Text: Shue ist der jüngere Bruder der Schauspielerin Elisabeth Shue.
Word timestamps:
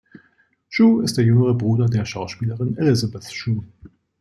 Shue 0.67 1.03
ist 1.03 1.17
der 1.19 1.25
jüngere 1.25 1.53
Bruder 1.53 1.85
der 1.85 2.05
Schauspielerin 2.05 2.75
Elisabeth 2.75 3.31
Shue. 3.31 3.63